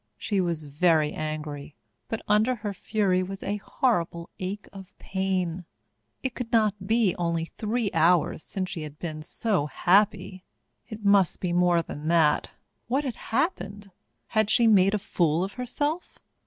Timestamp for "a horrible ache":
3.43-4.67